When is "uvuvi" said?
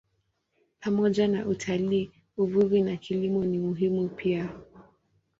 2.37-2.81